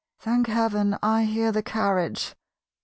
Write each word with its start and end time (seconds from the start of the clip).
(Thank 0.17 0.47
heaven, 0.47 0.97
I 1.03 1.25
hear 1.25 1.51
the 1.51 1.61
carriage!) 1.61 2.33